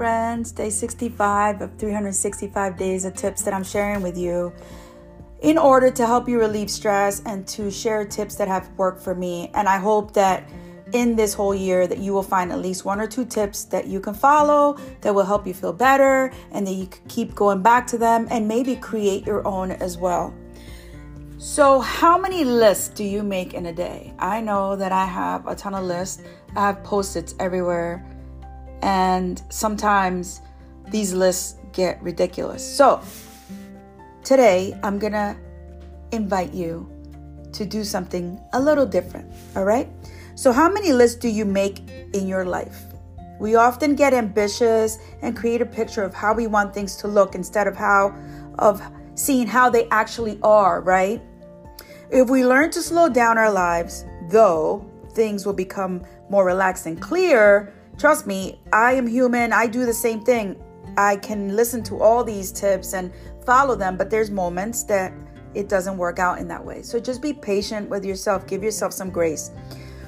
friends. 0.00 0.50
Day 0.50 0.70
65 0.70 1.60
of 1.60 1.76
365 1.76 2.78
days 2.78 3.04
of 3.04 3.14
tips 3.14 3.42
that 3.42 3.52
I'm 3.52 3.62
sharing 3.62 4.00
with 4.00 4.16
you 4.16 4.50
in 5.42 5.58
order 5.58 5.90
to 5.90 6.06
help 6.06 6.26
you 6.26 6.38
relieve 6.40 6.70
stress 6.70 7.20
and 7.26 7.46
to 7.48 7.70
share 7.70 8.06
tips 8.06 8.36
that 8.36 8.48
have 8.48 8.70
worked 8.78 9.02
for 9.02 9.14
me. 9.14 9.50
And 9.52 9.68
I 9.68 9.76
hope 9.76 10.14
that 10.14 10.48
in 10.94 11.16
this 11.16 11.34
whole 11.34 11.54
year 11.54 11.86
that 11.86 11.98
you 11.98 12.14
will 12.14 12.22
find 12.22 12.50
at 12.50 12.60
least 12.60 12.86
one 12.86 12.98
or 12.98 13.06
two 13.06 13.26
tips 13.26 13.64
that 13.64 13.88
you 13.88 14.00
can 14.00 14.14
follow 14.14 14.78
that 15.02 15.14
will 15.14 15.26
help 15.26 15.46
you 15.46 15.52
feel 15.52 15.74
better 15.74 16.32
and 16.50 16.66
that 16.66 16.72
you 16.72 16.86
can 16.86 17.06
keep 17.08 17.34
going 17.34 17.60
back 17.60 17.86
to 17.88 17.98
them 17.98 18.26
and 18.30 18.48
maybe 18.48 18.76
create 18.76 19.26
your 19.26 19.46
own 19.46 19.70
as 19.70 19.98
well. 19.98 20.32
So, 21.36 21.78
how 21.78 22.16
many 22.16 22.42
lists 22.44 22.88
do 22.88 23.04
you 23.04 23.22
make 23.22 23.52
in 23.52 23.66
a 23.66 23.72
day? 23.74 24.14
I 24.18 24.40
know 24.40 24.76
that 24.76 24.92
I 24.92 25.04
have 25.04 25.46
a 25.46 25.54
ton 25.54 25.74
of 25.74 25.84
lists. 25.84 26.22
I 26.56 26.68
have 26.68 26.82
post-its 26.84 27.34
everywhere 27.38 28.02
and 28.82 29.42
sometimes 29.48 30.40
these 30.88 31.12
lists 31.12 31.56
get 31.72 32.02
ridiculous. 32.02 32.64
So, 32.64 33.00
today 34.24 34.78
I'm 34.82 34.98
gonna 34.98 35.36
invite 36.12 36.52
you 36.52 36.90
to 37.52 37.64
do 37.64 37.84
something 37.84 38.40
a 38.52 38.60
little 38.60 38.86
different, 38.86 39.32
all 39.56 39.64
right? 39.64 39.88
So, 40.34 40.52
how 40.52 40.70
many 40.70 40.92
lists 40.92 41.18
do 41.18 41.28
you 41.28 41.44
make 41.44 41.88
in 42.12 42.26
your 42.26 42.44
life? 42.44 42.84
We 43.38 43.54
often 43.54 43.94
get 43.94 44.12
ambitious 44.12 44.98
and 45.22 45.36
create 45.36 45.62
a 45.62 45.66
picture 45.66 46.02
of 46.02 46.12
how 46.14 46.34
we 46.34 46.46
want 46.46 46.74
things 46.74 46.96
to 46.96 47.08
look 47.08 47.34
instead 47.34 47.66
of 47.66 47.76
how 47.76 48.14
of 48.58 48.82
seeing 49.14 49.46
how 49.46 49.70
they 49.70 49.88
actually 49.90 50.38
are, 50.42 50.80
right? 50.80 51.22
If 52.10 52.28
we 52.28 52.44
learn 52.44 52.70
to 52.72 52.82
slow 52.82 53.08
down 53.08 53.38
our 53.38 53.50
lives, 53.50 54.04
though 54.28 54.84
things 55.12 55.46
will 55.46 55.52
become 55.52 56.02
more 56.28 56.44
relaxed 56.44 56.86
and 56.86 57.00
clear, 57.00 57.72
Trust 58.00 58.26
me, 58.26 58.58
I 58.72 58.94
am 58.94 59.06
human. 59.06 59.52
I 59.52 59.66
do 59.66 59.84
the 59.84 59.92
same 59.92 60.22
thing. 60.22 60.56
I 60.96 61.16
can 61.16 61.54
listen 61.54 61.82
to 61.82 62.00
all 62.00 62.24
these 62.24 62.50
tips 62.50 62.94
and 62.94 63.12
follow 63.44 63.76
them, 63.76 63.98
but 63.98 64.08
there's 64.08 64.30
moments 64.30 64.84
that 64.84 65.12
it 65.52 65.68
doesn't 65.68 65.98
work 65.98 66.18
out 66.18 66.38
in 66.38 66.48
that 66.48 66.64
way. 66.64 66.80
So 66.80 66.98
just 66.98 67.20
be 67.20 67.34
patient 67.34 67.90
with 67.90 68.02
yourself. 68.02 68.46
Give 68.46 68.64
yourself 68.64 68.94
some 68.94 69.10
grace. 69.10 69.50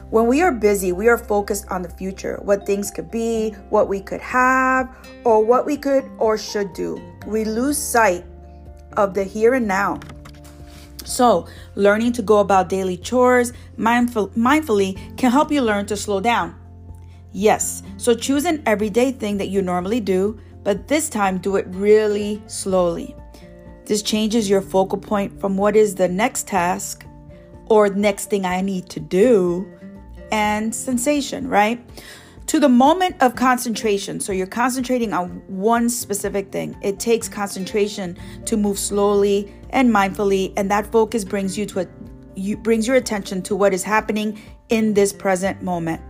When 0.09 0.27
we 0.27 0.41
are 0.41 0.53
busy, 0.53 0.93
we 0.93 1.07
are 1.09 1.19
focused 1.19 1.67
on 1.69 1.83
the 1.83 1.91
future, 1.91 2.41
what 2.41 2.65
things 2.65 2.91
could 2.91 3.11
be, 3.11 3.51
what 3.69 3.89
we 3.89 4.01
could 4.01 4.23
have, 4.23 4.89
or 5.25 5.45
what 5.45 5.67
we 5.67 5.77
could 5.77 6.11
or 6.17 6.39
should 6.39 6.73
do. 6.73 6.99
We 7.27 7.45
lose 7.45 7.77
sight 7.77 8.25
of 8.97 9.13
the 9.13 9.23
here 9.23 9.53
and 9.53 9.69
now. 9.69 10.01
So, 11.05 11.47
learning 11.75 12.13
to 12.13 12.23
go 12.23 12.39
about 12.39 12.71
daily 12.71 12.97
chores 12.97 13.53
mindful, 13.77 14.29
mindfully 14.31 15.15
can 15.19 15.31
help 15.31 15.53
you 15.53 15.61
learn 15.61 15.85
to 15.87 15.97
slow 15.99 16.21
down. 16.21 16.62
Yes, 17.33 17.83
so 17.97 18.15
choose 18.15 18.45
an 18.45 18.63
everyday 18.67 19.11
thing 19.13 19.39
that 19.39 19.49
you 19.49 19.63
normally 19.63 20.01
do, 20.01 20.39
but 20.65 20.89
this 20.89 21.09
time 21.09 21.39
do 21.39 21.57
it 21.57 21.67
really 21.69 22.43
slowly. 22.47 23.17
This 23.87 24.03
changes 24.03 24.49
your 24.49 24.61
focal 24.61 24.99
point 24.99 25.41
from 25.41 25.57
what 25.57 25.75
is 25.75 25.95
the 25.95 26.09
next 26.09 26.47
task 26.47 27.07
or 27.67 27.89
next 27.89 28.31
thing 28.31 28.45
I 28.45 28.61
need 28.61 28.89
to 28.91 29.01
do 29.01 29.67
and 30.31 30.75
sensation, 30.75 31.49
right? 31.49 31.85
To 32.49 32.61
the 32.61 32.69
moment 32.69 33.17
of 33.21 33.35
concentration. 33.35 34.21
So 34.21 34.33
you're 34.33 34.47
concentrating 34.47 35.13
on 35.13 35.43
one 35.47 35.89
specific 35.89 36.53
thing. 36.53 36.77
It 36.83 36.99
takes 36.99 37.29
concentration 37.29 38.19
to 38.47 38.57
move 38.57 38.79
slowly 38.79 39.53
and 39.71 39.91
mindfully, 39.91 40.53
and 40.57 40.71
that 40.71 40.91
focus 40.93 41.25
brings 41.25 41.57
you 41.57 41.67
to 41.67 41.81
a 41.81 41.87
you 42.35 42.57
brings 42.57 42.87
your 42.87 42.97
attention 42.97 43.43
to 43.43 43.55
what 43.55 43.75
is 43.75 43.83
happening 43.83 44.41
in 44.71 44.95
this 44.95 45.13
present 45.13 45.63
moment. 45.63 46.01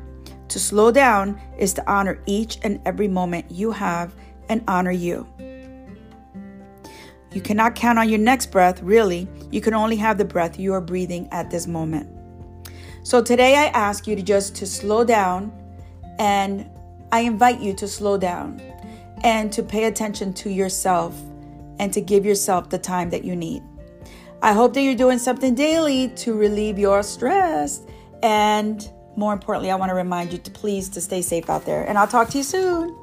To 0.48 0.58
slow 0.58 0.90
down 0.90 1.40
is 1.56 1.72
to 1.74 1.90
honor 1.90 2.22
each 2.26 2.58
and 2.62 2.80
every 2.84 3.08
moment 3.08 3.50
you 3.50 3.70
have 3.70 4.14
and 4.48 4.62
honor 4.68 4.90
you. 4.90 5.26
You 7.32 7.40
cannot 7.40 7.74
count 7.74 7.98
on 7.98 8.08
your 8.08 8.18
next 8.18 8.50
breath, 8.50 8.82
really. 8.82 9.26
You 9.50 9.60
can 9.62 9.72
only 9.72 9.96
have 9.96 10.18
the 10.18 10.24
breath 10.24 10.58
you 10.58 10.74
are 10.74 10.80
breathing 10.80 11.28
at 11.32 11.50
this 11.50 11.66
moment. 11.66 12.08
So 13.02 13.22
today 13.22 13.56
I 13.56 13.66
ask 13.68 14.06
you 14.06 14.14
to 14.14 14.22
just 14.22 14.54
to 14.56 14.66
slow 14.66 15.04
down 15.04 15.52
and 16.18 16.68
I 17.10 17.20
invite 17.20 17.60
you 17.60 17.74
to 17.74 17.88
slow 17.88 18.18
down 18.18 18.60
and 19.24 19.52
to 19.52 19.62
pay 19.62 19.84
attention 19.84 20.32
to 20.34 20.50
yourself 20.50 21.18
and 21.78 21.92
to 21.92 22.00
give 22.00 22.24
yourself 22.24 22.68
the 22.68 22.78
time 22.78 23.10
that 23.10 23.24
you 23.24 23.34
need. 23.34 23.62
I 24.42 24.52
hope 24.52 24.74
that 24.74 24.82
you're 24.82 24.94
doing 24.94 25.18
something 25.18 25.54
daily 25.54 26.08
to 26.08 26.34
relieve 26.34 26.78
your 26.78 27.02
stress 27.02 27.80
and 28.22 28.90
more 29.16 29.32
importantly, 29.32 29.70
I 29.70 29.76
want 29.76 29.90
to 29.90 29.94
remind 29.94 30.32
you 30.32 30.38
to 30.38 30.50
please 30.50 30.88
to 30.90 31.00
stay 31.00 31.22
safe 31.22 31.50
out 31.50 31.64
there. 31.64 31.84
And 31.84 31.98
I'll 31.98 32.08
talk 32.08 32.30
to 32.30 32.38
you 32.38 32.44
soon. 32.44 32.96